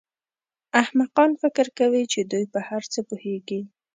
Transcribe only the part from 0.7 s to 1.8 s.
احمقان فکر